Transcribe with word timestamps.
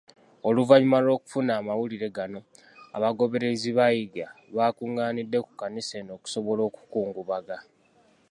Oluvannyuma 0.47 0.97
lw'okufuna 1.05 1.51
amawulire 1.59 2.07
gano, 2.17 2.39
abagoberezi 2.95 3.69
ba 3.77 3.85
Yiga 3.95 4.27
bakung'anidde 4.55 5.37
ku 5.45 5.49
kkanisa 5.53 5.93
eno 6.01 6.11
okusobola 6.17 6.61
okukungubaga. 6.69 7.57